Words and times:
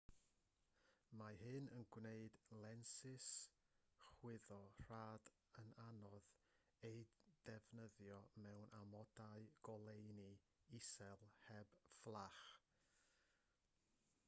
mae 1.17 1.35
hyn 1.41 1.67
yn 1.79 1.83
gwneud 1.95 2.37
lensys 2.61 3.25
chwyddo 4.05 4.55
rhad 4.85 5.27
yn 5.63 5.75
anodd 5.83 6.29
eu 6.89 7.03
defnyddio 7.51 8.17
mewn 8.47 8.73
amodau 8.79 9.43
goleuni 9.69 10.31
isel 10.81 11.27
heb 11.49 11.77
fflach 11.99 12.41